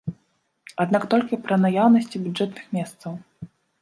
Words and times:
Аднак 0.85 1.03
толькі 1.11 1.39
пры 1.43 1.55
наяўнасці 1.65 2.23
бюджэтных 2.25 2.65
месцаў. 2.79 3.11